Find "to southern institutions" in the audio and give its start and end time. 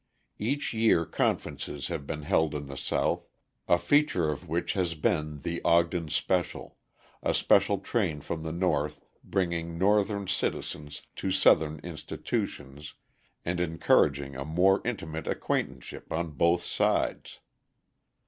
11.17-12.95